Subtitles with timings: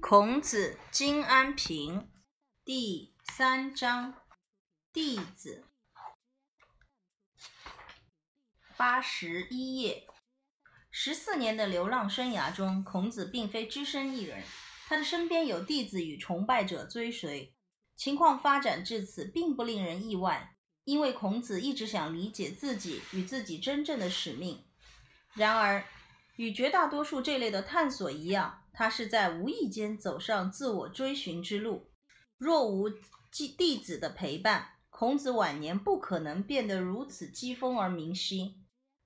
[0.00, 2.08] 孔子金安平
[2.64, 4.14] 第三章
[4.92, 5.64] 弟子
[8.76, 10.06] 八十一页。
[10.90, 14.44] 十四年的流浪生涯中，孔子并非只身一人，
[14.86, 17.54] 他的身边有弟子与崇拜者追随。
[17.96, 24.64] 情况发展至此，并不令人意外，因为孔子一直想理解自己与自己真正的使命。
[25.34, 25.84] 然而，
[26.36, 31.90] 与绝大多数这类的探索一样，他是在无意间走上自我追寻之路。
[32.36, 38.54] 若无弟弟子的陪伴，孔子晚年不可能变得如此讥讽而明晰。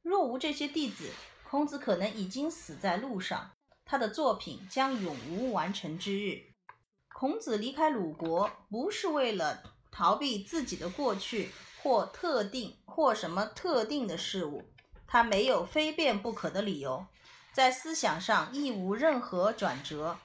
[0.03, 1.09] 若无这些弟子，
[1.49, 3.53] 孔子可能已经死在路上，
[3.87, 6.53] 他的作品将永无完成之日。
[7.09, 11.49] 孔子离开鲁国，不是为了逃避自己的过去
[11.83, 14.65] 或特定或什么特定的事物，
[15.07, 17.07] 他没有非变不可的理由。
[17.53, 20.19] 在思想上亦无任何转折。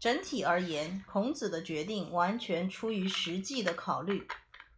[0.00, 4.26] 整体而言，孔子的决定完全出于实际的考虑。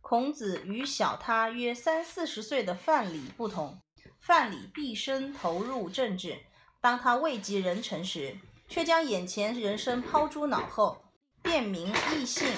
[0.00, 3.80] 孔子与小他约三四十岁的范蠡不同，
[4.18, 6.38] 范蠡毕生投入政治，
[6.80, 11.04] 当他位极人臣时，却将眼前人生抛诸脑后，
[11.42, 12.48] 便民异姓，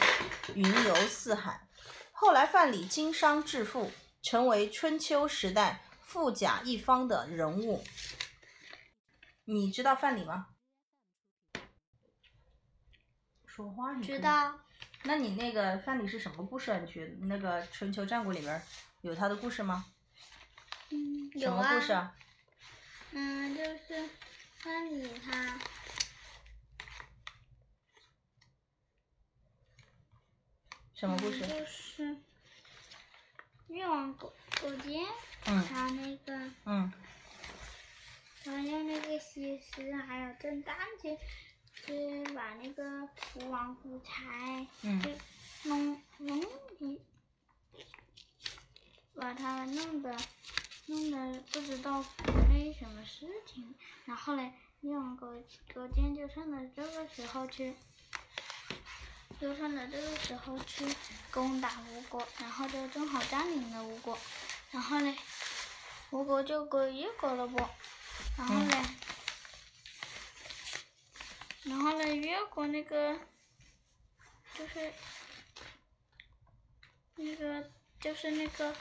[0.55, 1.67] 云游四海。
[2.13, 3.91] 后来，范蠡经商致富，
[4.23, 7.83] 成为春秋时代富甲一方的人物。
[9.45, 10.49] 你知道范蠡吗？
[13.47, 14.19] 说话你知。
[14.21, 14.59] 道，
[15.03, 16.79] 那你那个范蠡是什么故事啊？
[16.79, 18.63] 你觉得那个春秋战国里边
[19.03, 19.85] 有他的故事吗？
[20.91, 22.15] 嗯，什有啊，么故事啊？
[23.11, 24.09] 嗯，就是
[24.59, 25.61] 范蠡他，嗯
[30.95, 31.41] 什么故事？
[31.47, 32.17] 就是
[33.67, 35.05] 越王勾勾践，
[35.47, 36.33] 嗯他那个
[36.65, 36.93] 嗯
[38.45, 41.17] 他用那个西施还有郑旦去
[41.75, 45.01] 去把那个吴王夫差嗯。
[45.01, 45.11] 就
[45.65, 46.43] 弄弄
[46.81, 47.01] 一，
[49.15, 50.17] 把他弄的
[50.87, 52.05] 弄的不知道
[52.51, 53.73] 为什么事情，
[54.05, 55.41] 然后嘞，越王勾
[55.73, 57.75] 勾践就趁着这个时候去，
[59.41, 60.85] 就趁着这个时候去
[61.31, 64.19] 攻打吴国，然后就正好占领了吴国，
[64.73, 65.15] 然后嘞，
[66.11, 67.57] 吴国就归越国了不，
[68.43, 68.77] 然后嘞，
[71.63, 73.17] 然后嘞，越过那个
[74.59, 74.93] 就是
[77.15, 77.71] 那个
[78.01, 78.75] 就是那个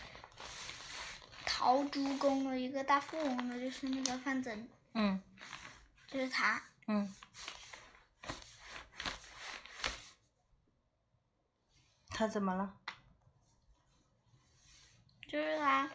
[1.45, 5.21] 陶朱公的一个大富翁的，就是那个范增，嗯
[6.07, 6.63] 就是他。
[6.87, 7.13] 嗯。
[12.09, 12.75] 他怎么了？
[15.27, 15.89] 就是他，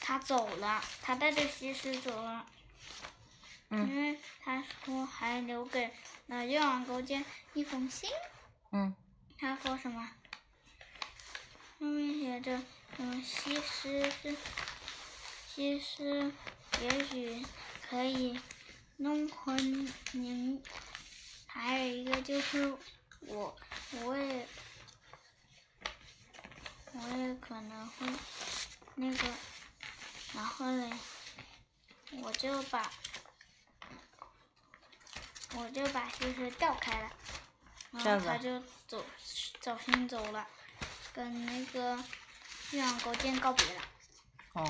[0.00, 2.46] 他走了，他带着西施走了，
[3.70, 3.88] 嗯。
[3.88, 5.90] 因为他说还留给
[6.26, 7.24] 了越王勾践
[7.54, 8.10] 一封信，
[8.72, 8.94] 嗯。
[9.38, 10.10] 他说什么？
[11.78, 12.60] 上面写着，
[12.96, 14.36] 嗯，西施是，
[15.46, 16.32] 西施
[16.82, 17.46] 也许
[17.88, 18.40] 可以
[18.96, 20.60] 弄昏您，
[21.46, 22.76] 还有一个就是
[23.20, 23.56] 我，
[24.02, 24.48] 我也，
[26.94, 28.06] 我也可能会
[28.96, 29.28] 那个，
[30.34, 30.90] 然后嘞，
[32.22, 32.90] 我就把，
[35.60, 37.10] 我就把西施调开了，
[37.90, 39.04] 然后他就走
[39.60, 40.46] 走先走了，
[41.12, 41.98] 跟那个
[42.70, 43.82] 越王勾践告别了。
[44.52, 44.64] 哦，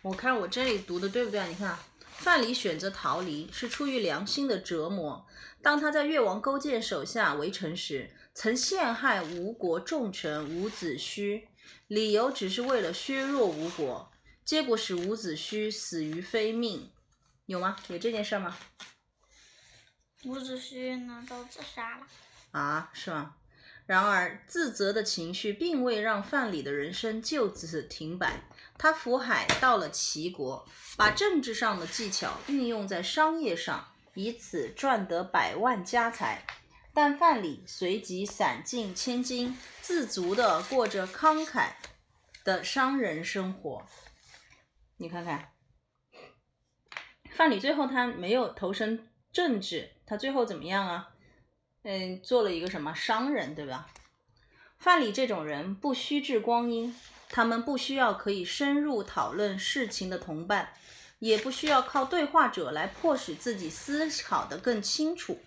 [0.00, 1.46] 我看我这里读的对不对啊？
[1.46, 1.84] 你看啊，
[2.16, 5.26] 范蠡选择逃离是出于良心的折磨。
[5.60, 11.44] 当他在越王勾践手下围城时，曾陷害吴国重臣伍子胥，
[11.86, 14.10] 理由只是为了削弱吴国，
[14.42, 16.90] 结果使伍子胥死于非命。
[17.44, 17.76] 有吗？
[17.88, 18.56] 有这件事儿吗？
[20.24, 22.06] 伍子胥呢都自杀了。
[22.52, 23.36] 啊，是吗？
[23.86, 28.40] 然而，自责的情绪并未让范蠡的人生就此停摆。
[28.78, 30.66] 他浮海到了齐国，
[30.96, 36.46] 把政治上的技巧运用在商业上，以此赚得百万家财。
[36.94, 41.70] 但范蠡随即散尽千金，自足地过着慷慨
[42.44, 43.86] 的商人生活。
[44.98, 45.52] 你看看，
[47.30, 51.08] 范蠡最后他没有投身政治，他最后怎么样啊？
[51.84, 53.88] 嗯，做了一个什么商人，对吧？
[54.76, 56.94] 范蠡这种人不虚掷光阴，
[57.30, 60.74] 他们不需要可以深入讨论事情的同伴，
[61.18, 65.40] 也不需要靠对话者来迫使自己思考得更清楚。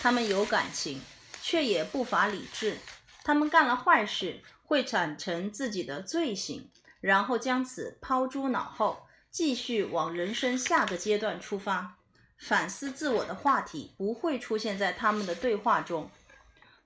[0.00, 1.00] 他们有感情，
[1.40, 2.78] 却也不乏理智。
[3.22, 6.68] 他们干了坏事，会产生自己的罪行，
[7.00, 11.97] 然后将此抛诸脑后，继续往人生下个阶段出发。
[12.38, 16.10] 反思自我的话题不会出现在他们的对话中。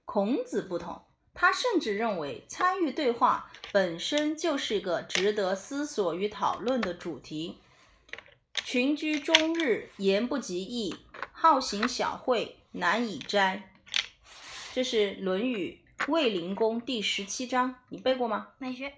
[0.05, 1.03] 孔子不同，
[1.35, 7.59] 他甚至认为参与对话本身就是一个值得思索与讨论的主题。
[8.65, 10.95] 群居终日，言不及义；
[11.33, 13.71] 好行小惠，难以斋。
[14.73, 18.49] 这是《论语·卫灵公》第十七章，你背过吗？
[18.59, 18.95] 没学。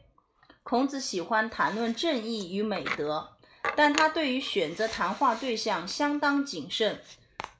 [0.62, 3.33] 孔子喜欢谈论正义与美德，
[3.76, 7.00] 但他对于选择谈话对象相当谨慎。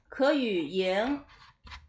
[0.07, 1.21] 可与言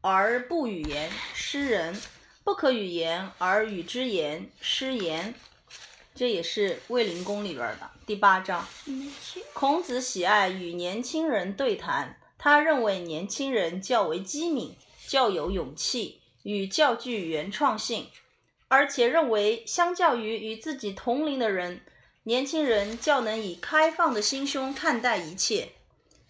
[0.01, 1.95] 而不与言，失人；
[2.43, 5.35] 不可与言而与之言，失言。
[6.15, 8.67] 这也是《卫灵公》里边的第八章。
[9.53, 14.75] 孔子喜爱与年轻人对谈，他认为年轻人较为机敏，
[15.07, 18.09] 较有勇气，与较具原创性，
[18.69, 21.83] 而且认为相较于与自己同龄的人，
[22.27, 25.75] 年轻人较能以开放的心胸看待一切。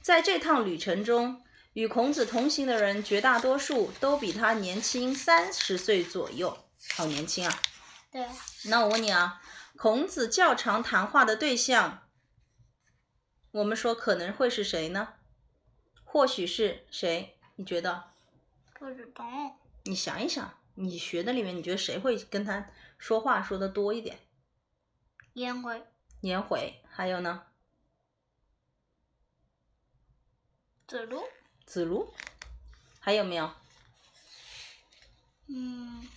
[0.02, 7.62] 在这趟旅程中，与孔子同行的人绝大多数都比他年轻三十岁左右，好年轻啊！
[8.12, 8.26] 对。
[8.64, 9.40] 那我问你啊，
[9.74, 12.02] 孔子较常谈话的对象，
[13.52, 15.14] 我们说可能会是谁呢？
[16.04, 17.38] 或许是谁？
[17.54, 18.04] 你觉得？
[18.78, 19.24] 不知道。
[19.84, 22.66] 你想一想，你学的里面，你觉得谁会跟他
[22.98, 24.18] 说话说的多一点？
[25.36, 25.86] 颜回。
[26.22, 27.42] 颜回，还有呢？
[30.86, 31.22] 子路。
[31.66, 32.14] 子路，
[33.00, 33.52] 还有没有？
[35.48, 36.08] 嗯，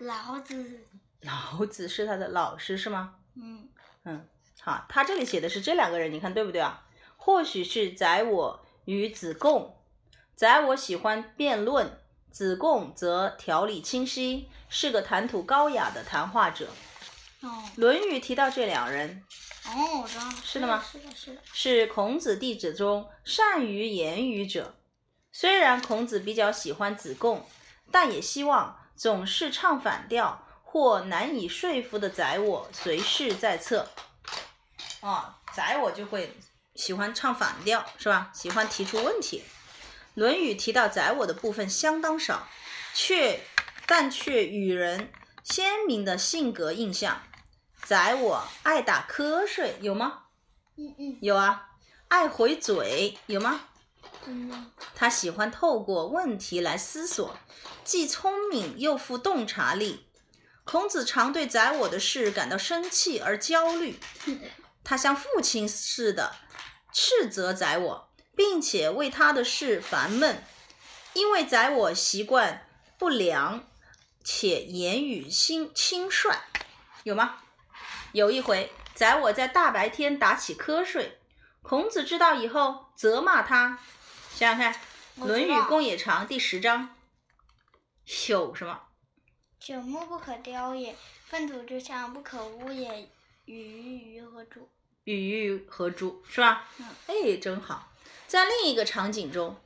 [0.00, 0.88] 老子。
[1.20, 3.20] 老子是他的老师是吗？
[3.36, 3.68] 嗯。
[4.02, 4.28] 嗯，
[4.60, 6.84] 好，他这里写的是这两个人，你看对不对啊？
[7.16, 9.80] 或许是宰我与子贡。
[10.34, 16.68] 宰我喜欢辩论，子贡则条理清晰，是个谈吐高雅的谈话者。
[17.40, 17.64] 哦。
[17.80, 19.24] 《论语》提到这两人，
[19.66, 20.34] 哦，我知道了。
[20.44, 21.40] 是的吗是的，是的。
[21.52, 24.74] 是孔子弟子中善于言语者。
[25.32, 27.46] 虽然孔子比较喜欢子贡，
[27.92, 33.88] 但也希望总是唱反调或难以说服的宰我随侍在侧。
[35.00, 36.36] 啊，宰我就会
[36.74, 38.30] 喜欢唱反调，是吧？
[38.34, 39.44] 喜欢提出问题。
[40.18, 42.48] 《论语》提到宰我的部分相当少，
[42.92, 43.40] 却
[43.86, 45.12] 但却与人
[45.44, 47.22] 鲜明的性格印象。
[47.84, 50.24] 宰我爱打瞌睡，有吗？
[50.76, 51.18] 嗯嗯。
[51.22, 51.68] 有啊，
[52.08, 53.60] 爱回嘴有吗？
[54.26, 54.72] 嗯。
[54.96, 57.38] 他喜欢透过问题来思索，
[57.84, 60.04] 既聪明又富洞察力。
[60.64, 63.98] 孔子常对宰我的事感到生气而焦虑，
[64.82, 66.34] 他像父亲似的
[66.92, 68.07] 斥责宰我，
[68.38, 70.44] 并且为他的事烦闷，
[71.12, 73.68] 因为宰我习惯不良
[74.22, 76.32] 且言语轻轻率，
[77.02, 77.42] 有吗？
[78.12, 81.18] 有一回，宰我在大白天打起瞌睡，
[81.62, 83.80] 孔子知道以后责骂他。
[84.36, 84.72] 想想看，
[85.26, 86.94] 《论语公冶长》第十章，
[88.06, 88.82] 朽什么？
[89.60, 90.94] 朽木不可雕也，
[91.26, 93.10] 粪土之象不可污也，
[93.46, 94.70] 与鱼何诸？
[95.02, 96.22] 与鱼何诸？
[96.30, 96.68] 是吧？
[96.78, 96.86] 嗯。
[97.08, 97.92] 哎，真好。
[98.28, 99.56] 在另一个场景中，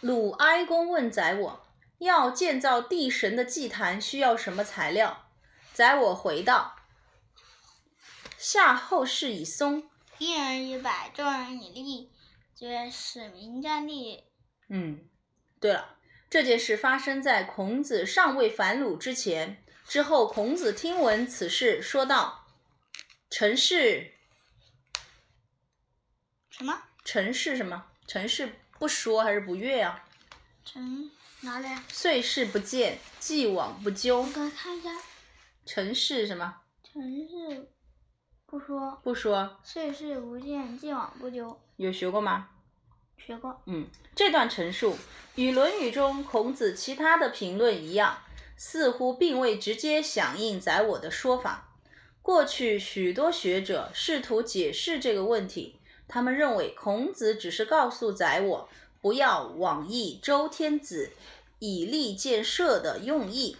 [0.00, 1.64] 鲁哀公问宰我，
[1.98, 5.28] 要建造地神的祭坛需要什么材料？
[5.72, 6.74] 宰我回道：
[8.36, 9.88] 夏后氏以松。
[10.18, 12.10] 一人以柏，众人以栗，
[12.52, 14.24] 皆使民战立。
[14.66, 15.08] 嗯，
[15.60, 15.96] 对了，
[16.28, 19.64] 这件事发生在孔子尚未反鲁之前。
[19.86, 22.48] 之后，孔子听闻此事，说道
[23.30, 24.14] ：“臣是
[26.50, 26.82] 什么？
[27.04, 27.86] 臣是什么？
[28.12, 30.04] 臣是不说还是不悦啊？
[30.64, 31.08] 臣
[31.42, 31.84] 哪里啊？
[31.86, 34.24] 岁事不见，既往不咎我。
[34.32, 34.90] 看一下。
[35.64, 36.56] 臣是什么？
[36.82, 37.68] 臣是
[38.46, 41.60] 不说，不说，岁事不见，既往不咎。
[41.76, 42.48] 有学过吗？
[43.16, 43.62] 学过。
[43.66, 43.86] 嗯，
[44.16, 44.98] 这段陈述
[45.36, 48.18] 与《论语》中孔子其他的评论一样，
[48.56, 51.76] 似乎并未直接响应宰我的说法。
[52.22, 55.79] 过去许多学者试图解释这个问题，
[56.10, 58.68] 他们认为孔子只是告诉宰我
[59.00, 61.12] 不要妄议周天子
[61.60, 63.56] 以利建设的用意。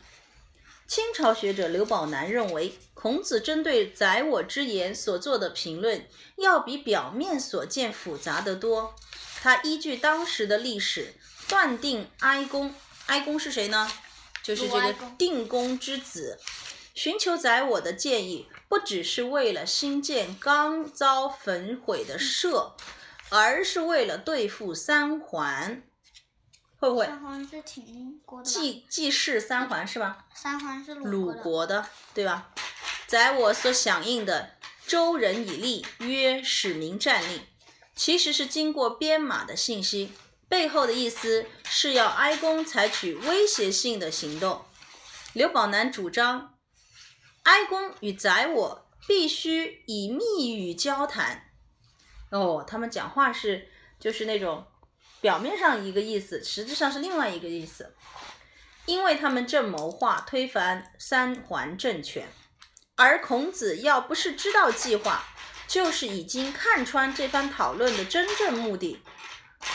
[0.88, 6.04] 清朝学者刘宝南认为，孔子针对宰我之言所做的评论，
[6.36, 8.96] 要比表面所见复杂得多。
[9.40, 11.14] 他依据当时的历史，
[11.48, 12.74] 断定哀公，
[13.06, 13.88] 哀公是谁呢？
[14.42, 16.40] 就是这个定公之子。
[16.92, 22.76] 寻求宰我的建议，不只是为了兴建刚遭焚毁的社，
[23.28, 25.82] 而是为了对付三环。
[26.78, 27.04] 会不会？
[27.04, 30.24] 三桓是秦国的既既是三桓是吧？
[30.32, 31.84] 三桓是鲁鲁国的。
[32.14, 32.52] 对吧？
[33.08, 34.52] 宰我所响应的
[34.86, 37.42] “周人以利，曰使民战立”，
[37.96, 40.12] 其实是经过编码的信息，
[40.48, 44.64] 背后的意思是要哀公采取威胁性的行动。
[45.32, 46.54] 刘宝南主张，
[47.50, 51.50] 哀公与宰我必须以密语交谈。
[52.30, 54.64] 哦，他们讲话是就是那种
[55.20, 57.96] 表面上一个意思，实质上是另外一个意思，
[58.86, 62.28] 因为他们正谋划推翻三桓政权。
[62.94, 65.24] 而孔子要不是知道计划，
[65.66, 69.02] 就是已经看穿这番讨论的真正目的。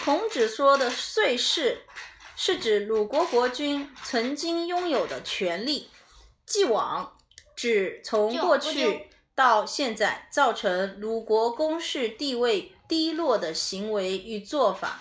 [0.06, 1.82] 孔子说的“遂氏”，
[2.38, 5.90] 是指鲁国国君曾经拥有的权利
[6.46, 7.12] ；“既往”
[7.56, 15.00] 指从过去到现在造成鲁国公室地位低落的行为与做法。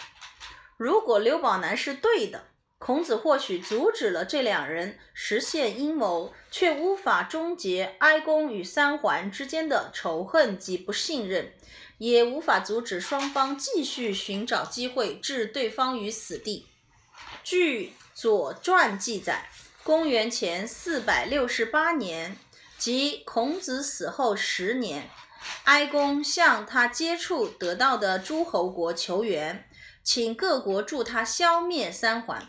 [0.77, 2.45] 如果刘宝南是对的。
[2.77, 11.55] 孔子或许阻止了这两人实现阴谋，却无法终结哀公与三桓之间的仇恨及不信任，
[11.97, 16.67] 也无法阻止双方继续寻找机会置对方于死地。
[17.43, 19.49] 据《左传》记载，
[19.83, 22.37] 公元前四百六十八年，
[22.85, 25.09] 即孔子死后十年，
[25.65, 29.67] 哀公向他接触得到的诸侯国求援，
[30.03, 32.47] 请各国助他消灭三桓。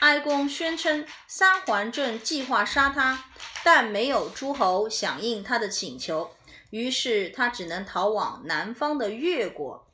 [0.00, 3.26] 哀公宣称三桓正计划杀他，
[3.62, 6.32] 但没有诸侯响应他的请求，
[6.70, 9.86] 于是他只能逃往南方的越国。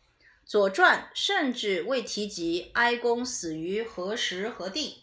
[0.51, 5.03] 《左传》甚至未提及哀公死于何时何地。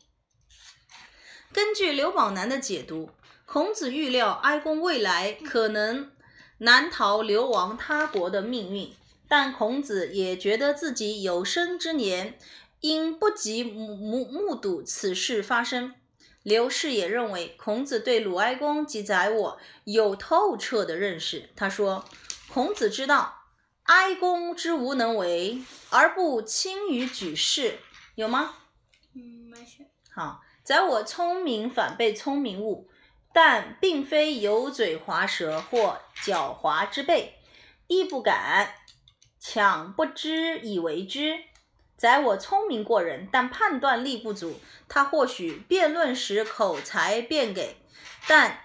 [1.53, 3.11] 根据刘宝南的解读，
[3.51, 6.11] 孔子预料哀公未来可能
[6.59, 8.93] 难逃流亡他国的命运，
[9.27, 12.37] 但孔子也觉得自己有生之年。
[12.81, 15.95] 因不及目目目睹此事发生，
[16.43, 21.49] 刘氏也认为孔子对鲁哀公及宰我有透彻的认识。
[21.55, 22.05] 他说
[22.47, 23.47] ：“孔子知道
[23.83, 27.79] 哀公之无能为，而不轻于举事，
[28.13, 28.53] 有吗？”
[29.13, 29.87] 嗯，没事。
[30.13, 32.87] 好，宰我聪明反被聪明误，
[33.31, 37.35] 但并非油嘴滑舌或狡猾之辈，
[37.87, 38.73] 亦不敢
[39.39, 41.39] 强不知以为之。
[41.95, 44.59] 宰我聪明过人，但判断力不足。
[44.87, 47.75] 他或许辩论时口才辩给，
[48.27, 48.61] 但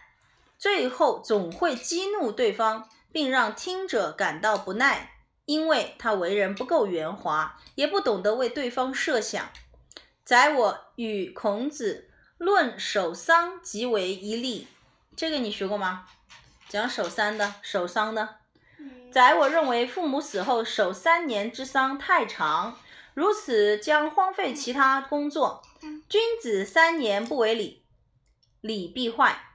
[0.56, 5.12] 最后总会激怒对方，并让听者感到不耐，
[5.44, 9.50] 因为他为人不够圆滑，也不懂得为对方设想。
[10.24, 12.08] 宰我与孔子
[12.44, 14.68] 论守丧即为一例，
[15.16, 16.06] 这个你学过吗？
[16.68, 18.36] 讲守丧的，守丧的。
[19.10, 22.78] 宰我认为父母死后守三年之丧太长。
[23.14, 25.62] 如此将荒废其他工作。
[26.08, 27.84] 君子三年不为礼，
[28.60, 29.54] 礼必坏；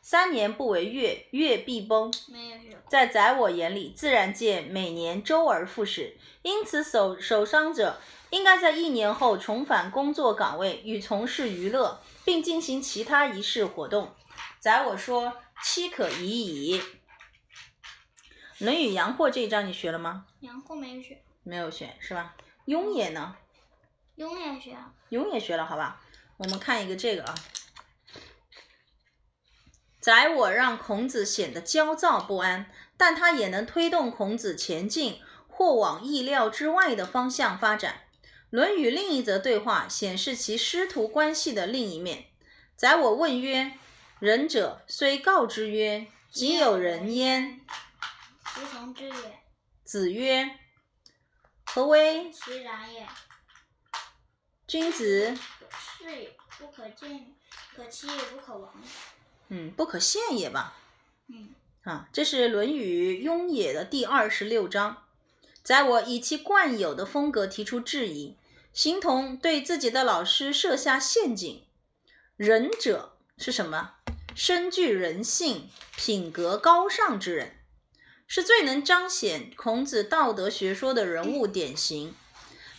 [0.00, 2.10] 三年不为乐，乐必崩。
[2.88, 14.14] 在宰我眼里，自然界每年周而复始，因此守守丧者应该在一年后重返工作岗位，与从事娱乐，并进行其他仪式活动。
[14.58, 16.80] 宰我说：“妻可已矣。”
[18.64, 20.26] 《论语·阳货》这一章你学了吗？
[20.40, 21.22] 阳货没有学。
[21.42, 22.36] 没有学是吧？
[22.66, 23.36] 雍也呢？
[24.16, 24.76] 雍也学。
[25.08, 26.00] 雍也学了，好吧？
[26.36, 27.34] 我们看一个这个啊。
[30.00, 37.94] 宰我让孔子显得焦躁不安，但他也能推动孔子前进或往意料之外的方向发展。
[38.50, 42.26] 《论语》另一则对话显示其师徒关系的另一面。
[42.76, 43.78] 宰我问曰
[44.18, 47.60] ：“仁者虽告之曰：‘己有仁焉’，
[48.54, 49.38] 其从之也。”
[49.84, 50.56] 子曰。
[51.66, 53.06] 何为其然也？
[54.66, 55.36] 君子
[55.98, 57.32] 是也，不可见，
[57.76, 58.74] 可欺也不可亡。
[59.48, 60.76] 嗯，不可陷也吧。
[61.28, 61.54] 嗯。
[61.84, 65.04] 啊，这是《论语·雍也》的第二十六章。
[65.62, 68.34] 在我以其惯有的风格提出质疑，
[68.72, 71.64] 形同对自己的老师设下陷阱。
[72.36, 73.92] 仁者是什么？
[74.34, 77.56] 深具人性、品格高尚之人。
[78.26, 82.14] 是最能彰显孔子道德学说的人物典型。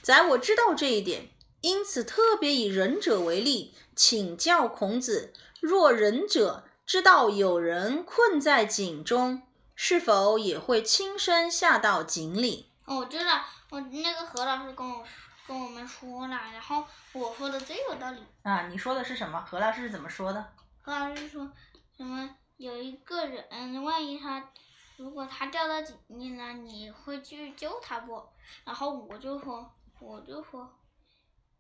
[0.02, 1.30] 宰我知道这一点，
[1.60, 9.42] 因此特别以仁者为例，请教孔子：若仁者知道有人困在井中，
[9.76, 12.70] 是否也会亲身下到井里？
[12.86, 15.06] 哦，我知道，我那个何老师跟我说
[15.48, 18.24] 跟我们说了，然后我说的最有道理。
[18.44, 19.42] 啊，你说的是什么？
[19.42, 20.54] 何老师是怎么说的？
[20.82, 21.52] 何老师说
[21.96, 22.36] 什么？
[22.58, 24.52] 有一个人，万一他。
[24.98, 28.24] 如果他掉到井里了，你会去救他不？
[28.64, 30.72] 然后我就说，我就说，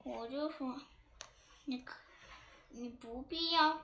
[0.03, 0.79] 我就说，
[1.65, 1.97] 你可，
[2.69, 3.81] 你不必要，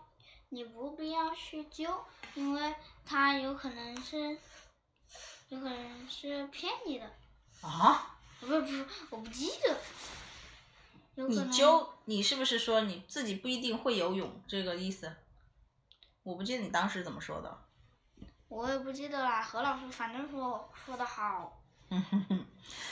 [0.49, 4.37] 你不必要去救，因为他有可能是，
[5.49, 7.11] 有可能是骗你的。
[7.61, 8.16] 啊？
[8.39, 9.77] 不是不是，我不记得。
[11.15, 15.15] 你能就你是不是说你自己不一定会游泳这个意思？
[16.23, 17.63] 我不记得你当时怎么说的。
[18.47, 19.41] 我也不记得啦。
[19.41, 21.61] 何老师反正说说的好。
[21.89, 22.45] 嗯哼哼，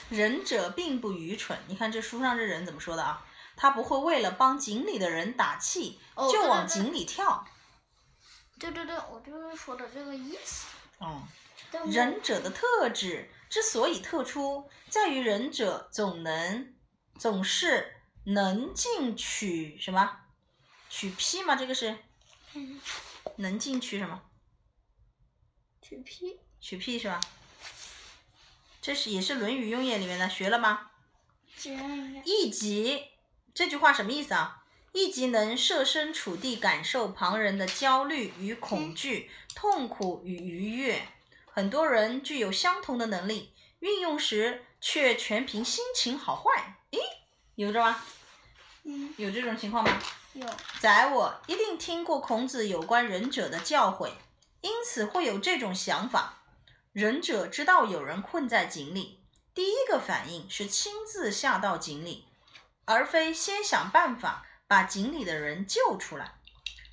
[0.10, 1.58] 仁者并不愚蠢。
[1.68, 3.26] 你看这书上这人怎么说的啊？
[3.58, 7.46] 他不会为了帮井里的人打气，哦就往井里跳。
[8.58, 10.68] 对对对，我就是说的这个意思。
[11.00, 11.22] 哦，
[11.72, 16.76] 但我仁者的特质之所以特殊，在于仁者总能
[17.18, 20.20] 总是能进取什么？
[20.90, 21.56] 取批吗？
[21.56, 21.98] 这个是
[22.54, 22.82] 嗯
[23.38, 24.24] 能进取什么？
[25.82, 26.42] 取批。
[26.60, 27.22] 取屁是吧？
[28.82, 30.92] 这是也是《论语用业》里面的，学了吗？
[31.58, 32.22] 这样应该。
[32.26, 33.06] 一级
[33.54, 34.66] 这句话什么意思啊？
[34.92, 41.08] 一级能设身处地感受旁人的焦虑与恐惧、痛苦与愉悦。
[41.56, 46.82] 很多人具有相同的能力，运用时却全凭心情好坏。
[46.92, 47.00] 诶，
[47.56, 48.04] 有着吗？
[48.84, 50.04] 嗯，有这种情况吗？
[50.34, 50.46] 有。
[50.82, 54.12] 宰我一定听过孔子有关仁者的教诲，
[54.60, 56.44] 因此会有这种想法。
[56.92, 59.22] 仁者知道有人困在井里，
[59.54, 62.28] 第一个反应是亲自下到井里，
[62.84, 66.34] 而非先想办法把井里的人救出来。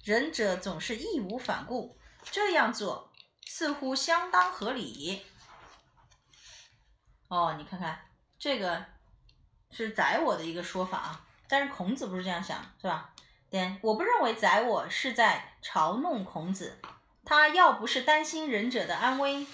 [0.05, 1.99] 仁者总是义无反顾，
[2.31, 3.12] 这样做
[3.55, 5.27] 似乎相当合理。
[7.29, 8.01] 哦，你看看
[8.39, 8.83] 这个
[9.71, 13.13] 是宰我的一个说法啊，但是孔子不是这样想，是吧？
[13.51, 16.81] 对，我不认为宰我是在嘲弄孔子，
[17.27, 19.47] 他要不是担心仁者的安危，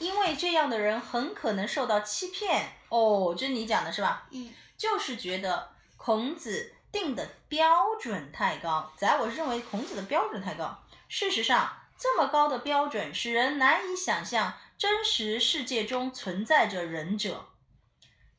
[0.00, 2.74] 因为这样的人很可能受到欺骗。
[2.90, 4.28] 哦，这是你讲的是吧？
[4.32, 4.52] 嗯。
[4.76, 10.78] 就是觉得孔子定的标准太高，宰我是认为孔子的标准太高。
[11.08, 17.46] 事实上，这么高的标准使人难以想象真实世界中存在着仁者。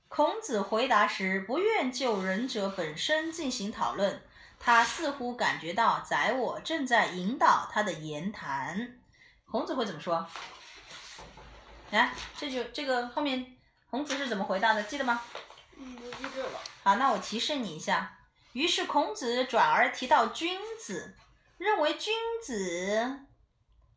[0.08, 4.22] 孔子回答时不愿就仁者本身进行讨论，
[4.60, 9.00] 他似乎感觉到宰我正在引导他的言谈。
[9.46, 10.26] 孔子会怎么说？
[11.92, 13.58] 来，这就这个后面
[13.90, 14.84] 孔子是怎么回答的？
[14.84, 15.22] 记得吗？
[15.78, 16.60] 嗯，不记得了。
[16.84, 18.18] 好，那我提示你一下。
[18.54, 21.16] 于是孔子转而提到君子，
[21.58, 23.20] 认为君子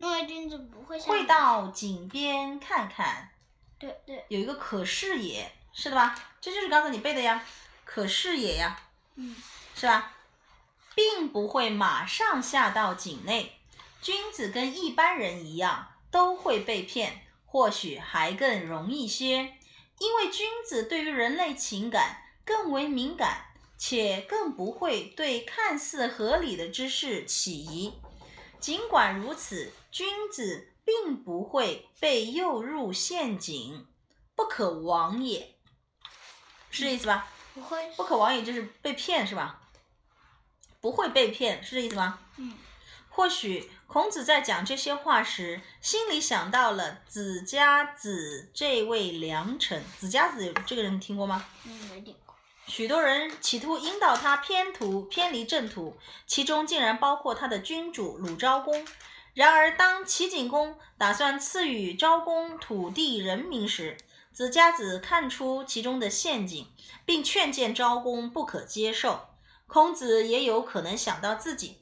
[0.01, 3.31] 因为君子不会像会到井边看看，
[3.79, 6.19] 对对，有一个可视野，是的吧？
[6.41, 7.45] 这就是刚才你背的呀，
[7.85, 8.81] 可视野呀，
[9.17, 9.37] 嗯，
[9.75, 10.15] 是吧？
[10.95, 13.59] 并不会马上下到井内。
[14.01, 19.55] 君子跟一般人一样，都会被骗，或许还更容易些，
[19.99, 27.93] 因为君子对于人类情感更为敏感，且更不会对看似合理的之事起疑。
[28.59, 33.87] 尽管如此，君子并不会被诱入陷阱，
[34.35, 35.57] 不可往也，
[36.71, 37.29] 是这意思吧？
[37.55, 37.91] 不会。
[37.97, 39.61] 不可往也就是被骗是吧？
[40.81, 42.19] 不会被骗是这意思吗？
[42.37, 42.55] 嗯，
[43.09, 49.85] 或许孔子在讲这些话时，心里想到了子家子这位良臣。
[49.99, 51.45] 子家子这个人听过吗？
[51.65, 52.37] 嗯，没听过。
[52.67, 58.87] 许多人企图引导他偏途、偏离正途，其中竟然包括他的君主鲁昭公。
[59.35, 63.97] 然而，当齐景公打算赐予昭公土地、人民时，
[64.33, 66.67] 子家子看出其中的陷阱，
[67.05, 69.29] 并劝谏昭公不可接受。
[69.67, 71.79] 孔子也有可能想到自己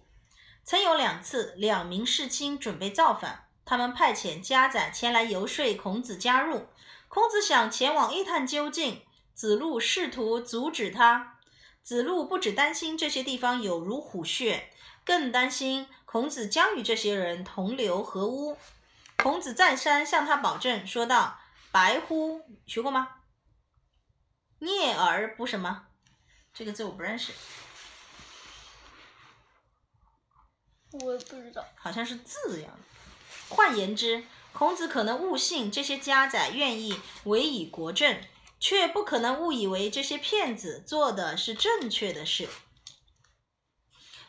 [0.63, 6.67] 曾有两次，两名世卿准备造反，他们派遣家宰前来游说孔子加入。
[7.09, 9.03] 孔子想前往一探究竟。
[9.35, 11.39] 子路试图阻止他。
[11.85, 14.69] 子路不只担心这些地方有如虎穴，
[15.05, 18.57] 更担心孔子将与这些人同流合污。
[19.19, 21.39] 孔子再三向他保证，说道
[21.71, 22.41] ：“白乎？
[22.67, 23.17] 学过吗？
[24.61, 25.89] 聂而不什么？
[26.55, 27.31] 这个字我不认识，
[30.93, 31.63] 我也不知道。
[31.75, 33.55] 好像是字一样的。
[33.55, 38.19] 换言之，孔子可能误信这些家宰愿意委以国政。”
[38.61, 42.49] 却不可能误以为这些骗子做的是正确的事。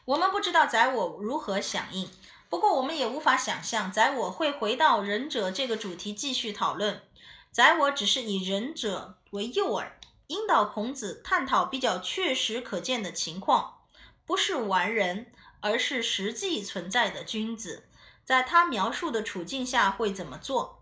[0.09, 2.09] 我们不知道宰我如何响应，
[2.49, 7.03] 不过我们也无法想象宰我会回到仁者这个主题继续讨论。
[7.51, 9.91] 宰我只是以仁者为诱饵，
[10.27, 13.81] 引导孔子探讨比较确实可见的情况，
[14.25, 17.83] 不是完人，而是实际存在的君子，
[18.25, 20.81] 在他描述的处境下会怎么做。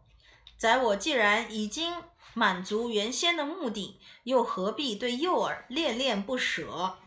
[0.57, 1.95] 宰我既然已经。
[2.33, 6.97] 满足原先的目的，又何必对诱饵恋恋不舍？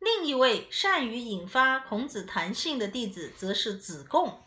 [0.00, 4.42] 另一位善于引发孔子谈性的弟子，则是子贡。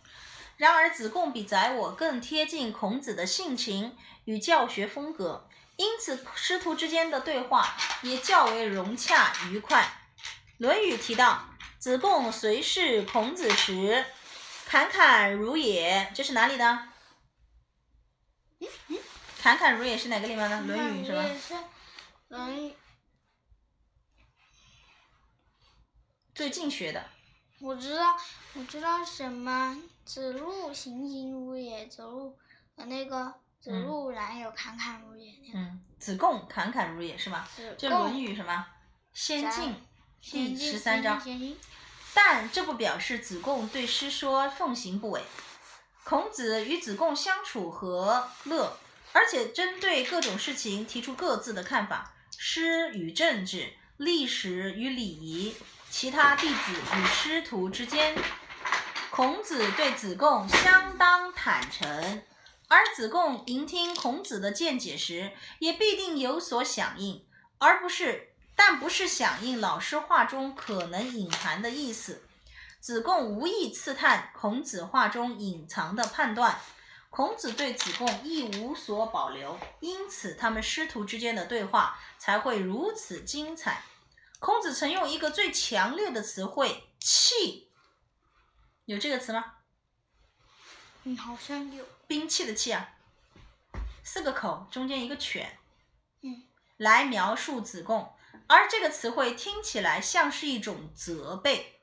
[0.58, 9.82] 然而，子贡比宰我更贴近孔子的性情与教学风格，因此师徒之间的对话也较为融洽愉快。
[10.58, 14.06] 《论语》提到，子贡随侍孔子时，
[14.66, 16.12] 侃侃如也。
[16.16, 16.80] 这是哪里的？
[19.42, 20.58] 侃侃如也是哪个地方的？
[20.66, 21.24] 《论语》是吧？
[22.30, 22.70] 《论语》
[26.36, 27.06] 最近学的。
[27.60, 28.18] 我知道，
[28.56, 29.78] 我知道什么？
[30.04, 32.36] 子路行行如也，子路
[32.76, 35.60] 呃那个子路然有侃侃如也那个。
[35.60, 37.48] 嗯，子贡侃侃如也是吗？
[37.56, 38.66] 子这《论语》什么？
[39.14, 39.76] 先进
[40.22, 41.22] 第十三章。
[41.22, 41.56] 先进
[42.16, 45.22] 但这不表示子贡对师说奉行不违。
[46.04, 48.78] 孔子与子贡相处和乐，
[49.14, 52.16] 而且针对各种事情提出各自的看法。
[52.38, 55.56] 诗与政治，历史与礼仪，
[55.96, 58.18] 其他弟子与师徒之间，
[59.12, 62.24] 孔子对子贡相当坦诚，
[62.68, 67.24] 而子贡聆听孔子的见解时，也必定有所响应，
[67.60, 72.24] 而不是，但不是响应老师话中可能隐含的意思。
[72.80, 76.58] 子贡无意刺探孔子话中隐藏的判断，
[77.12, 83.84] 孔子对子贡亦无所保留，因此他们师徒之间的对话才会如此精彩。
[84.44, 87.72] 孔子曾用一个最强烈的词汇“气”，
[88.84, 89.54] 有这个词吗？
[91.06, 91.86] 嗯，好像有。
[92.08, 92.90] 兵器的器啊，
[94.04, 95.58] 四个口中间一个犬，
[96.24, 96.44] 嗯，
[96.76, 98.14] 来描述子贡，
[98.48, 101.80] 而这个词汇听起来像是一种责备。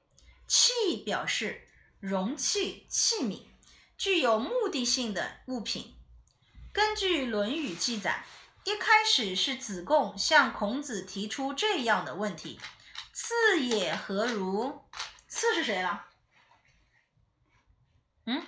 [0.46, 1.66] 器表示
[1.98, 3.46] 容器、器皿，
[3.96, 5.96] 具有目的性的物品。
[6.74, 8.26] 根据《论语》记载，
[8.64, 12.60] 一开始是子贡向孔子提出这样的问题
[13.12, 14.84] ：“次也何如？”
[15.26, 16.06] 次是谁了？
[18.26, 18.42] 嗯，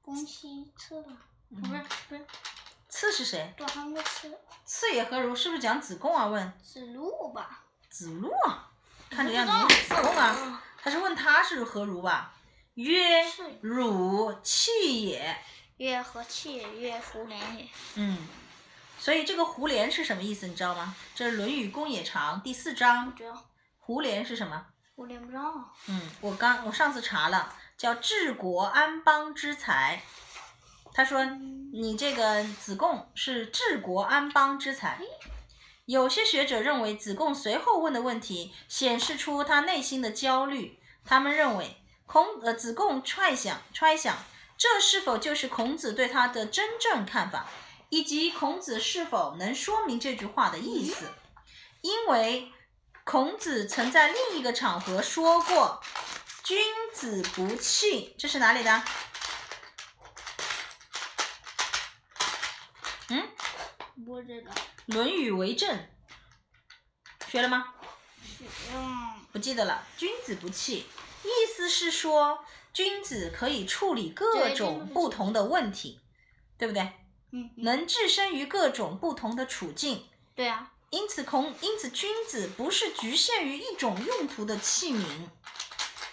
[0.00, 1.18] 公西次了，
[1.50, 2.26] 嗯不是不是，
[2.88, 3.52] 次是谁？
[3.56, 5.34] 对，还没次次也何如？
[5.34, 6.26] 是不是讲子贡啊？
[6.26, 7.64] 问子路吧？
[7.90, 8.70] 子路啊，
[9.10, 12.34] 看这样子子贡啊，他是问他是何如吧？
[12.74, 13.24] 曰
[13.60, 15.36] 汝气也。
[15.78, 17.68] 曰和气也，曰胡连也。
[17.94, 18.18] 嗯，
[18.98, 20.46] 所以这个胡连是什么意思？
[20.46, 20.94] 你知道吗？
[21.14, 23.44] 这是《论语公冶长》第四章不，知道，
[23.78, 24.66] 胡连是什么？
[24.96, 25.72] 胡连不知道。
[25.86, 30.02] 嗯，我刚我上次查了，叫治国安邦之才。
[30.92, 35.00] 他说你这个子贡是治国安邦之才。
[35.84, 44.18] 有些学者认为子贡随后问的问题显示出他内心的焦虑，他们认为孔呃子贡揣想揣想
[44.58, 47.46] 这是否就是孔子对他的真正看法，
[47.90, 51.06] 以及孔子是否能说明这句话的意思，
[51.80, 52.52] 因为
[53.04, 55.80] 孔子曾在另一个场合说过
[56.42, 56.58] “君
[56.92, 58.82] 子不器”，这是哪里的？
[63.10, 63.28] 嗯，
[64.04, 64.52] 不知道。
[64.86, 65.78] 《论语为政》
[67.30, 67.74] 学了吗？
[68.74, 69.86] 嗯，不记得了。
[69.96, 70.86] 君子不器，
[71.22, 72.44] 意思是说
[72.78, 75.98] 君子可以处理各种不同的问题，
[76.56, 76.82] 对不对？
[77.32, 80.06] 嗯，嗯能置身于各种不同的处境。
[80.36, 85.02] 对啊，因此孔，因此君子不是局限于一种用途的器皿。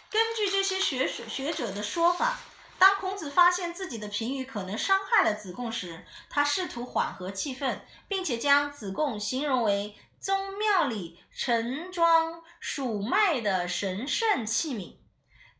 [0.10, 2.39] 根据这些学者学者的说法，
[2.80, 14.95] 当孔子发现自己的评语可能伤害了子贡时，他试图缓和气氛，并且将子贡形容为宗庙里盛装属麦的神圣器皿。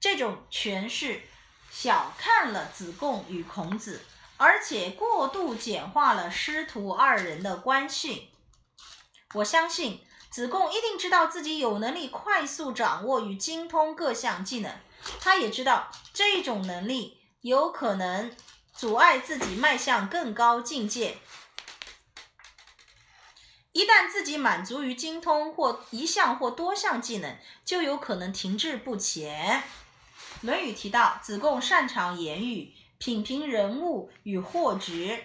[0.06, 1.24] 这种诠释
[1.72, 4.06] 小看了子贡与孔子，
[4.38, 8.30] 而且过度简化了师徒二人的关系。
[9.34, 14.72] 我相信子贡一定知道自己有能力快速掌握与精通各项技能，
[15.20, 18.32] 他也知道这种能力有可能
[18.74, 21.18] 阻碍自己迈向更高境界。
[23.72, 29.62] 一旦自己满足于精通或一项或多项技能，就有可能停滞不前。
[30.46, 35.24] 《论语》提到，子贡擅长言语，品评人物与货值，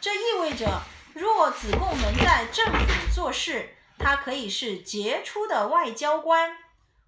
[0.00, 0.82] 这意味着，
[1.14, 6.56] 若子贡能在政府做事，他可以是杰出的外交官，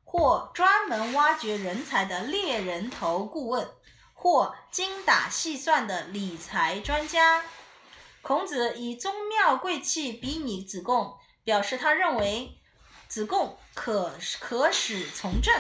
[0.05, 3.71] 或专门挖掘人才的猎人头顾问，
[4.15, 7.45] 或精打细算的理财专家。
[8.23, 12.59] 孔子以宗庙贵气比拟子贡，表示他认为
[13.07, 15.55] 子贡可可使从政。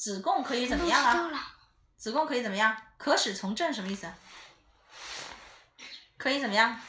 [0.00, 1.54] 子贡可以怎么样啊？
[1.98, 2.74] 子贡可以怎么样？
[2.96, 4.10] 可使从政什么意思？
[6.16, 6.80] 可以怎么样？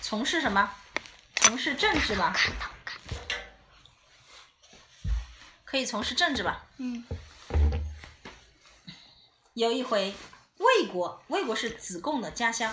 [0.00, 0.72] 从事什么？
[1.34, 2.32] 从事政治吧？
[2.32, 3.34] 看到看到。
[5.64, 6.64] 可以从事政治吧？
[6.76, 7.04] 嗯，
[9.54, 10.14] 有一回，
[10.58, 12.72] 魏国，魏国是子贡的家乡。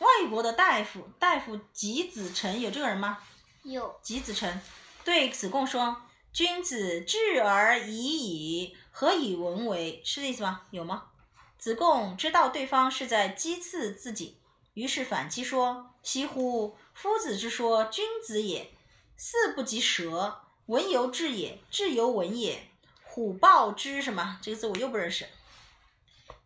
[0.00, 3.18] 魏国的大夫，大夫吉子成，有这个人吗？
[3.62, 4.00] 有。
[4.02, 4.60] 吉子成
[5.04, 6.02] 对子贡说
[6.34, 10.62] ：“君子智而已矣，何以文为？”是这意思吗？
[10.70, 11.10] 有吗？
[11.58, 14.38] 子贡知道对方是在讥刺自己，
[14.72, 16.78] 于是反击说：“惜乎！
[16.94, 18.72] 夫子之说君子也，
[19.14, 22.70] 驷不及蛇，文犹智也，智犹文也。
[23.04, 24.38] 虎豹之什么？
[24.40, 25.26] 这个字我又不认识。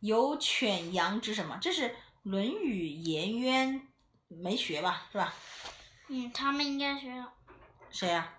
[0.01, 1.57] 有犬羊之什么？
[1.63, 1.83] 这是
[2.25, 3.81] 《论语颜渊》，
[4.27, 5.07] 没学吧？
[5.13, 5.33] 是吧？
[6.09, 7.33] 嗯，他们应该学了。
[7.93, 8.35] 谁呀？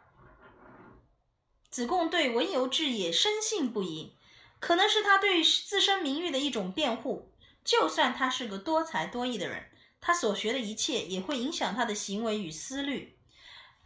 [1.71, 4.13] 子贡对“文由志也”深信不疑。
[4.59, 7.31] 可能是他对自身名誉的一种辩护。
[7.63, 13.17] 就算他是个多才多艺的人，他所学的一切也会影响他的行为与思虑。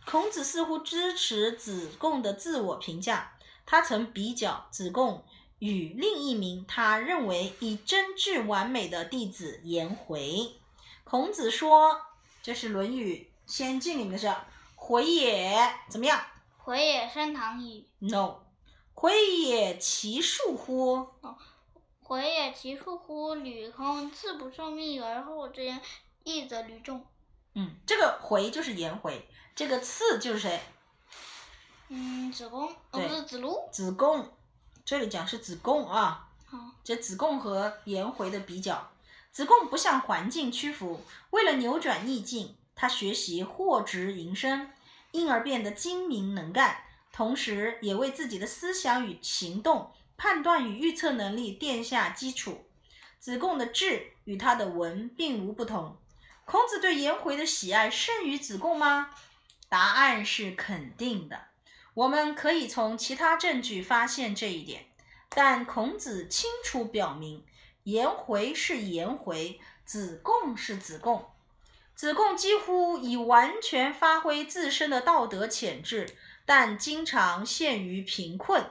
[0.05, 3.37] 孔子似乎支持子贡的自我评价。
[3.65, 5.25] 他曾比较子贡
[5.59, 10.55] 与另一名他认为以真挚完美的弟子颜回。
[11.03, 12.01] 孔子说
[12.43, 14.31] ：“这是《论语先进》里面的事。
[14.75, 15.57] 回也
[15.89, 16.23] 怎么样？
[16.65, 17.87] 回也升堂矣。
[17.99, 18.37] No。”
[18.95, 21.07] 回也其恕乎？
[22.01, 23.35] 回也其恕乎？
[23.35, 25.79] 履空，自不受命而后之言，
[26.23, 27.05] 亦则履众。
[27.53, 30.59] 嗯，这个回就是颜回，这个次就是谁？
[31.89, 33.69] 嗯，子贡，哦不是子路。
[33.71, 34.31] 子贡，
[34.83, 36.29] 这里讲是子贡啊。
[36.45, 36.57] 好。
[36.83, 38.91] 这子贡和颜回的比较，
[39.31, 44.71] 子贡不向环境屈服，为了扭转逆境，他学习货直营生，
[45.15, 46.83] 因而变得精明能干。
[47.13, 52.65] 同时，也为自己的思想与行动、判断与预测能力奠下基础。
[53.17, 55.97] 子贡的智与他的文并无不同。
[56.43, 59.11] 孔子对颜回的喜爱胜于子贡吗？
[59.69, 61.45] 答案是肯定的。
[61.93, 64.87] 我们可以从其他证据发现这一点。
[65.29, 67.45] 但孔子清楚表明，
[67.83, 71.25] 颜回是颜回，子贡是子贡。
[71.95, 76.15] 子贡几乎已完全发挥自身的道德潜质。
[76.47, 78.69] 但经常陷于贫困。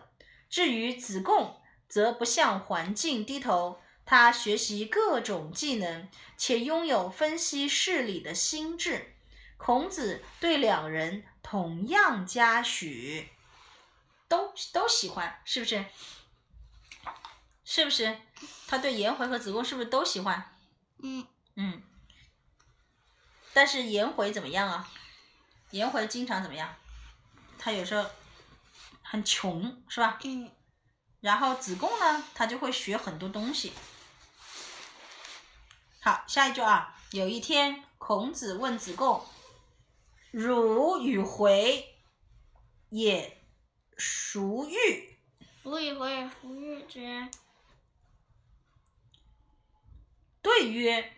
[0.49, 9.17] 至于子贡，则不向环境低头，他学习各种技能，且拥有分析事理的心智。
[9.57, 13.29] 孔子对两人同样嘉许，
[14.29, 15.85] 都都喜欢，是不是？
[17.65, 18.17] 是不是？
[18.69, 20.55] 他对颜回和子贡是不是都喜欢？
[21.03, 21.83] 嗯嗯。
[23.55, 24.91] 但是颜回怎么样啊？
[25.71, 26.77] 颜回经常怎么样？
[27.59, 28.05] 他有时候
[29.03, 30.19] 很穷，是吧？
[30.25, 30.51] 嗯。
[31.21, 33.73] 然后子贡呢，他就会学很多东西。
[36.01, 39.25] 好，下一句啊，有一天，孔子问子贡
[40.31, 41.97] ：“汝与回
[42.91, 43.41] 也
[43.97, 45.17] 孰欲？”
[45.65, 46.83] 汝与回也孰欲？
[46.83, 47.31] 之
[50.43, 51.11] 对曰：“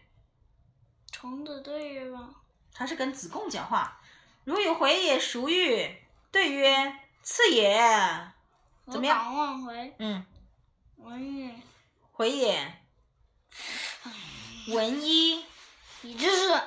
[1.27, 2.31] 孔子对曰吧。”
[2.73, 4.01] 他是跟子贡讲话
[4.45, 5.97] ：“如与回也孰欲？”
[6.31, 7.77] 对曰：“次也。”
[8.87, 9.35] 怎么样？
[9.35, 9.95] 问回。
[9.99, 10.25] 嗯。
[10.99, 11.61] 文也。
[12.13, 12.83] 回也。
[14.69, 15.45] 文一。
[16.03, 16.63] 以知是。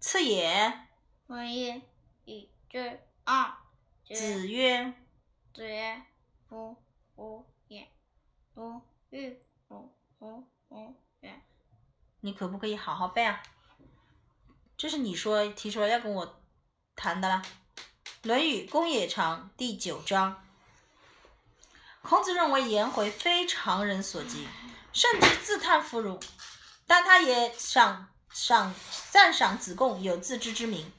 [0.00, 0.86] 次也。
[1.26, 1.82] 文一。
[2.24, 3.52] 以知二。
[4.14, 4.94] 子曰。
[5.52, 6.02] 子曰
[6.48, 6.74] ：“夫
[7.16, 7.86] 吾也。
[8.54, 11.42] 吾欲吾吾吾也。”
[12.20, 13.42] 你可不可以好好背啊？
[14.78, 16.40] 这是你说提出来要跟我
[16.94, 17.42] 谈的啦。
[18.22, 20.40] 《论语公冶长》第九章，
[22.00, 24.46] 孔子认为颜回非常人所及，
[24.92, 26.20] 甚至自叹弗如，
[26.86, 28.72] 但他也赏赏
[29.10, 30.92] 赞赏子贡有自知之明。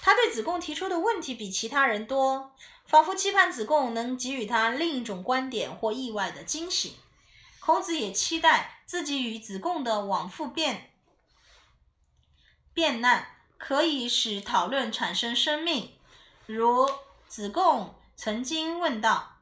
[0.00, 2.54] 他对子贡提出的问题比其他人多，
[2.86, 6.96] 仿佛期盼子贡能给予他另一种观点或意外的惊喜。
[7.60, 10.91] 孔子也期待自己与子贡的往复辩
[12.74, 13.26] 辩难，
[13.58, 15.96] 可以使讨论产生生命。
[16.46, 16.88] 如
[17.28, 19.36] 子贡曾经问道：“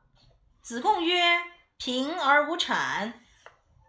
[0.62, 1.42] 子贡曰
[1.78, 3.12] ：‘贫而无谄。’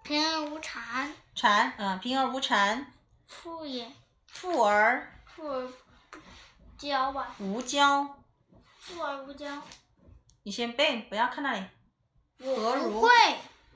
[0.04, 1.12] 贫而无谄。
[1.36, 2.86] 谄，嗯，贫而无谄。
[3.28, 3.92] 富也。
[4.28, 5.12] 富而。
[5.26, 5.68] 富而
[6.10, 6.20] 不
[6.78, 7.36] 骄吧。
[7.40, 8.08] 无骄。
[8.80, 9.60] 富而无骄。
[10.44, 11.66] 你先背，不要看那里。
[12.40, 13.02] 何如？
[13.02, 13.10] 会。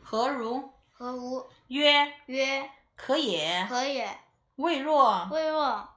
[0.03, 0.73] 何如？
[0.91, 1.47] 何如？
[1.67, 2.13] 曰。
[2.25, 2.69] 曰。
[2.95, 3.65] 可也。
[3.69, 4.19] 可也。
[4.55, 5.27] 未若。
[5.31, 5.89] 未若。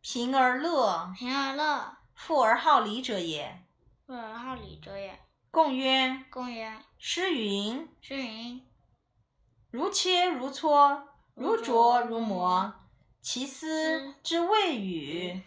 [0.00, 1.12] 贫而乐。
[1.16, 1.96] 贫而乐。
[2.14, 3.64] 富而好礼者也。
[4.06, 5.18] 富而好礼者也。
[5.50, 6.24] 共曰。
[6.30, 6.72] 共曰。
[6.98, 7.88] 诗云。
[8.00, 8.66] 诗云。
[9.70, 11.02] 如切如磋，
[11.34, 12.72] 如琢如磨，
[13.20, 15.42] 其斯之谓与？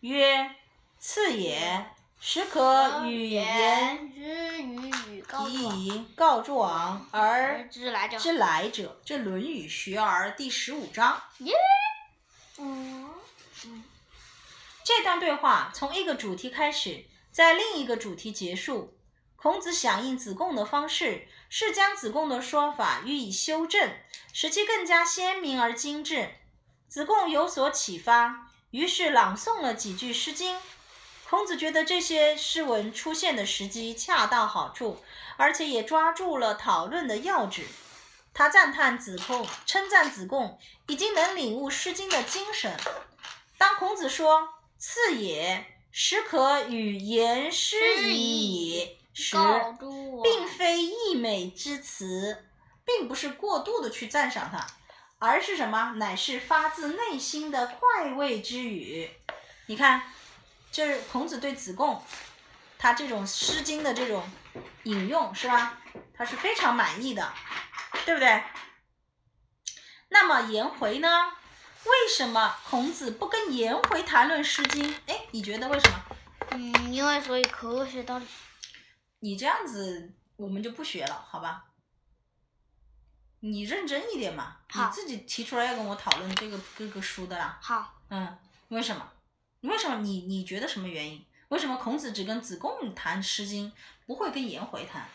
[0.00, 0.50] 曰：
[0.96, 1.90] 次也。
[2.20, 4.12] 始可与言
[5.48, 8.18] 以告状而而知来者。
[8.18, 9.00] 知来者。
[9.04, 11.16] 这《论语·学而》第十五章。
[12.58, 13.10] 嗯，
[14.84, 18.94] 这段对话从一个主题开始，在另一个主题结束。
[19.36, 23.92] 孔子响应子贡的方式是将子贡的说法予以修正，
[24.32, 26.30] 使其更加鲜明而精致。
[26.88, 30.56] 子贡有所启发，于是朗诵了几句《诗经》。
[31.28, 35.04] 孔子觉得这些诗文出现的时机恰到好处，
[35.36, 37.66] 而且也抓住了讨论的要旨。
[38.38, 42.72] 他赞叹子贡，称赞子贡已经能领悟《诗经》的精神。
[43.56, 44.48] 当孔子说
[44.78, 49.36] “次也，始可与言诗已矣”时。
[50.22, 52.44] 并非溢美之词，
[52.84, 54.64] 并不是过度的去赞赏他，
[55.18, 55.94] 而是什么？
[55.96, 59.10] 乃是发自内心的快慰之语。
[59.66, 60.12] 你看，
[60.70, 62.00] 这是孔子对子贡，
[62.78, 64.22] 他这种《诗经》的这种
[64.84, 65.80] 引用是吧？
[66.14, 67.32] 他是非常满意的，
[68.04, 68.42] 对不对？
[70.08, 71.32] 那么颜回呢？
[71.84, 74.92] 为什么孔子不跟颜回谈论《诗经》？
[75.06, 76.04] 哎，你觉得为什么？
[76.50, 78.26] 嗯，因为所以科学道理。
[79.20, 81.64] 你这样子，我们就不学了，好吧？
[83.40, 87.58] 你认真一点嘛，你自己提出来要跟我讨论这个这个书的啦。
[87.62, 88.36] 好，嗯，
[88.68, 89.12] 为什么？
[89.60, 91.24] 为什么你你觉得什么原因？
[91.48, 93.70] 为什么孔子只跟子贡谈《诗经》，
[94.06, 95.08] 不会跟颜回谈？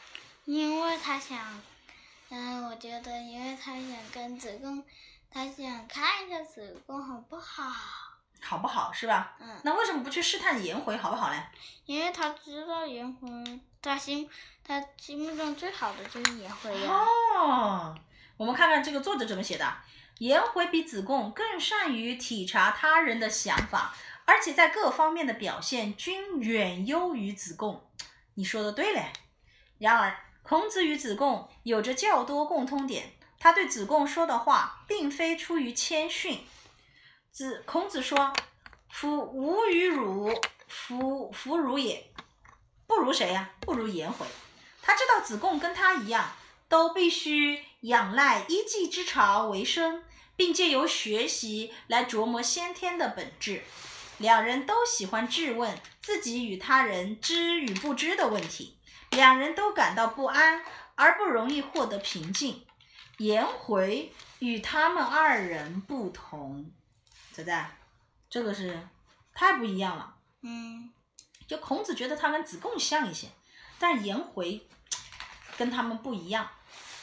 [0.45, 1.39] 因为他想，
[2.29, 4.83] 嗯，我觉得因为他想跟子贡，
[5.31, 7.71] 他想看一下子贡好不好。
[8.41, 9.35] 好不好是吧？
[9.39, 11.41] 嗯，那为什么不去试探颜回好不好嘞？
[11.85, 13.27] 因为他知道颜回，
[13.81, 14.29] 他心
[14.65, 16.91] 他心目中最好的就是颜回呀。
[16.91, 17.95] 哦，
[18.35, 19.73] 我们看看这个作者怎么写的。
[20.19, 27.87] 颜回比子贡更善于体察他人的想法，而且在各方面的表现均远优于子贡。
[28.33, 29.13] 你说的对嘞。
[29.79, 33.13] 然而，孔子与子贡有着较多共通点。
[33.39, 36.45] 他对子贡说的话，并非出于谦逊。
[37.31, 38.33] 子孔子说
[38.89, 40.33] ：“夫吾与汝，
[40.67, 42.11] 夫弗如也。”
[42.87, 44.25] 不如谁呀、不如颜回。
[44.81, 46.35] 他知道子贡跟他一样，
[46.69, 50.03] 都必须仰赖一技之长为生，
[50.35, 53.63] 并借由学习来琢磨先天的本质。
[54.19, 58.77] 两人都喜欢质问自己与他人知与不知的问题，
[59.15, 60.63] 两人都感到不安，
[60.95, 62.65] 而不容易获得平静。
[63.17, 66.71] 颜回与他们二人不同，
[67.31, 67.71] 仔仔，
[68.29, 68.87] 这个是
[69.33, 70.15] 太不一样了。
[70.41, 70.91] 嗯，
[71.47, 73.27] 就孔子觉得他跟子贡像一些，
[73.79, 74.67] 但颜回
[75.57, 76.49] 跟他们不一样。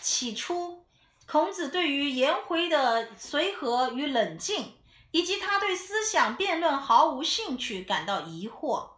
[0.02, 0.84] 起初，
[1.26, 4.74] 孔子对于颜回的随和与冷静，
[5.12, 8.90] 以及他对思想辩论毫无兴趣感到疑惑。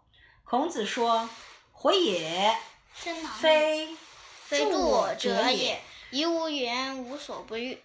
[0.44, 1.28] 孔子说
[1.72, 2.56] ：“回也，
[2.94, 3.96] 非
[4.44, 7.78] 非助助我我者也以无言，无所不欲。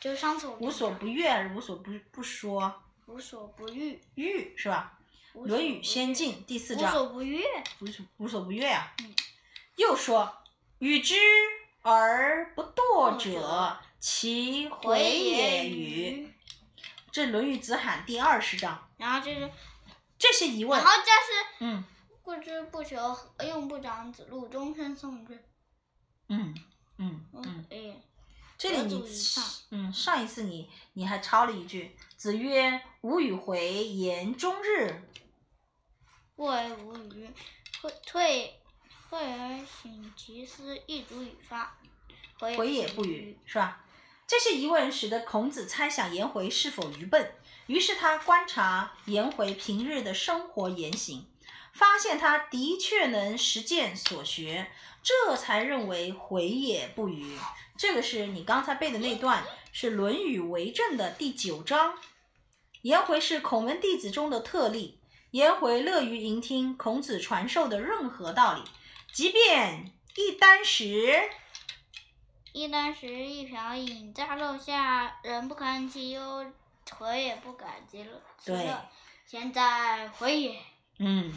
[0.00, 4.98] 就上次我跟无所不悦，无所不不说，无所不欲，欲是吧？”
[5.46, 6.92] 《论语先进》第四章无。
[6.92, 7.42] 所不悦。
[7.80, 8.94] 无所无所不悦啊。
[9.00, 9.14] 嗯
[9.76, 10.36] 又说
[10.80, 11.14] ：“与之
[11.80, 16.30] 而不惰者，其回也与？”。
[17.10, 19.50] 这《论语子罕》第二十章，然后就是，
[20.18, 21.84] 这些疑问然，后这是嗯
[22.22, 25.44] 不知不求，用不长子路，终身诵之。
[26.28, 26.54] 嗯
[26.98, 28.00] 嗯嗯
[28.56, 29.04] 这里你
[29.70, 35.02] 嗯上一次你你还抄了一句：“子曰：吾与回言终日。
[36.36, 37.28] 不为无余，
[37.80, 38.60] 退退
[39.10, 41.76] 退而省其思，一足以发。
[42.38, 43.84] 回回也不语，是吧？
[44.28, 47.34] 这些疑问使得孔子猜想颜回是否愚笨，
[47.66, 51.26] 于是他观察颜回平日的生活言行，
[51.72, 54.70] 发现他的确能实践所学，
[55.02, 57.36] 这才认为回也不愚。
[57.76, 61.98] 这个是你刚才背的那段，是《论语为政》的第九章。
[62.82, 64.98] 颜回是孔门弟子中的特例，
[65.30, 68.62] 颜回乐于聆听孔子传授的任何道理，
[69.12, 71.30] 即便一箪食。
[72.52, 76.44] 一箪食，一瓢饮，在陋下，人不堪其忧，
[76.98, 78.22] 回也不改其乐。
[78.44, 78.68] 对
[79.26, 80.58] 现在回也。
[80.98, 81.32] 嗯，《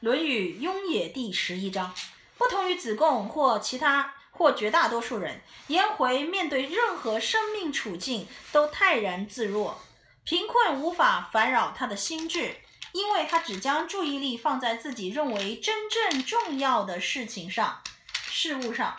[0.00, 1.92] 论语雍也》第十一章，
[2.36, 9.80] 不同于子贡或其他或绝大多数人，颜回面对任何生命处境都泰然自若，
[10.22, 12.58] 贫困无法烦扰他的心智，
[12.92, 17.82] 因为他只将注意力放在自己认为真正重要的事情上、
[18.12, 18.98] 事物上。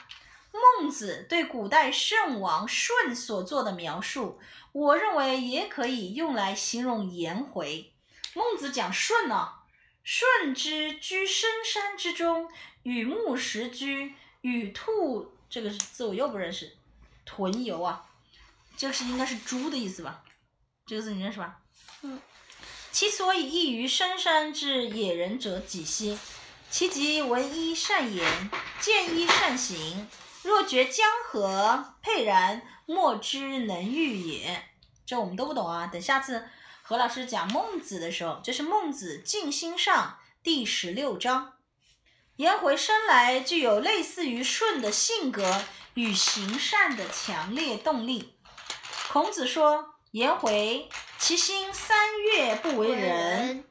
[0.51, 4.37] 孟子对古代圣王舜所做的描述，
[4.73, 7.93] 我认为也可以用来形容颜回。
[8.33, 9.53] 孟子讲舜呢、
[10.11, 12.49] 舜之居深山之中，
[12.81, 16.75] 与木石居，与兔这个字我又不认识，
[17.25, 18.09] 豚游啊，
[18.75, 20.23] 这个是应该是猪的意思吧？
[20.87, 21.59] 这个字你认识吧？
[22.01, 22.19] 嗯。
[22.91, 26.17] 其所以异于深山之野人者几兮？
[26.71, 28.49] 其即闻一善言，
[28.81, 30.07] 见一善行。
[30.41, 34.69] 若觉江河沛然，莫之能御也。
[35.05, 35.85] 这我们都不懂啊。
[35.85, 36.49] 等下次
[36.89, 41.53] 何老师讲孟子的时候，这是孟子尽心上第十六章。
[42.37, 45.61] 颜回生来具有类似于舜的性格
[45.93, 48.39] 与行善的强烈动力。
[49.11, 53.65] 孔子说：“颜回其心三月不为人，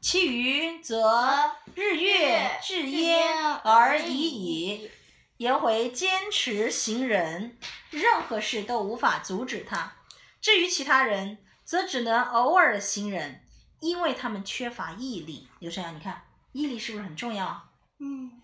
[0.00, 4.90] 其余则日月至焉而已矣。”
[5.38, 7.56] 颜回坚持行仁，
[7.90, 9.98] 任何事都无法阻止他。
[10.40, 13.44] 至于其他人，则只能偶尔行人，
[13.80, 15.48] 因为他们缺乏毅力。
[15.58, 17.68] 刘晨阳，你看，毅力是不是很重要？
[17.98, 18.40] 嗯，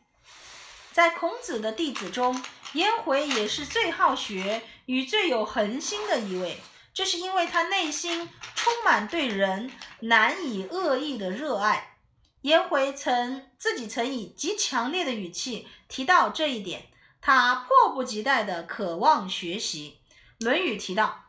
[0.90, 6.60] 在孔子的弟子中，颜回也是最好学与最有恒心的一位。
[6.92, 9.70] 这是因为他内心充满对人
[10.00, 11.96] 难以恶意的热爱。
[12.42, 16.88] 颜回曾自己曾以极强烈的语气提到这一点，
[17.20, 20.00] 他迫不及待的渴望学习。
[20.44, 21.21] 《论语》提到：“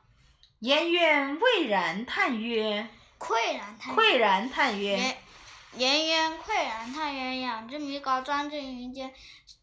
[0.64, 2.88] 颜渊喟然叹曰
[3.20, 5.18] ：‘喟然叹喟然叹曰。’”
[5.76, 9.14] 颜渊喟然叹曰：“仰之弥高，张之云间，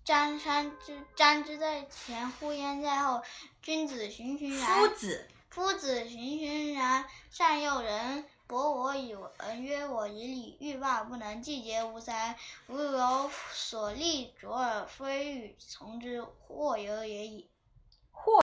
[0.04, 3.22] 瞻山之瞻之在前，呼焉在后。
[3.62, 5.26] 君子循循然。”夫子。
[5.48, 8.26] 夫子循循然，善诱人。
[8.46, 10.58] 博我以文，曰我以礼。
[10.60, 12.36] 欲罢不能，季节无才。
[12.66, 17.49] 吾有所立，卓尔非欲从之，或有也已。